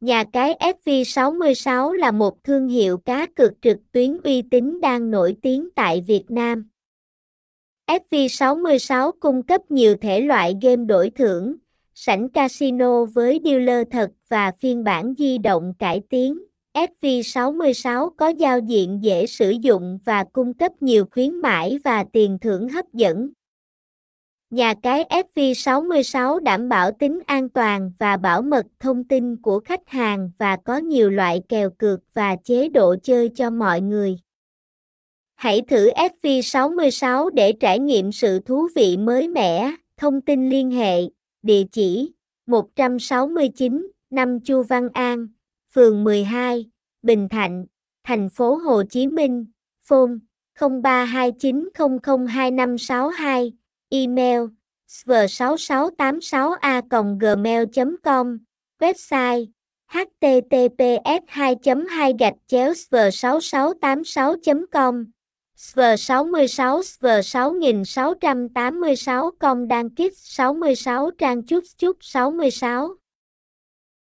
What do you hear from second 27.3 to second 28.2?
toàn và